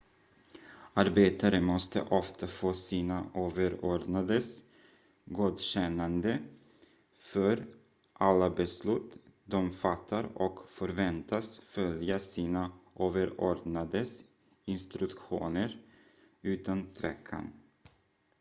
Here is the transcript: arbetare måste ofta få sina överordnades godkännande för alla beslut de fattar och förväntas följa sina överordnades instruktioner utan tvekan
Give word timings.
arbetare 1.01 1.59
måste 1.65 2.01
ofta 2.11 2.47
få 2.47 2.73
sina 2.73 3.25
överordnades 3.35 4.63
godkännande 5.25 6.39
för 7.19 7.65
alla 8.13 8.49
beslut 8.49 9.15
de 9.45 9.71
fattar 9.73 10.29
och 10.35 10.59
förväntas 10.69 11.59
följa 11.59 12.19
sina 12.19 12.71
överordnades 12.99 14.23
instruktioner 14.65 15.81
utan 16.41 16.93
tvekan 16.93 17.51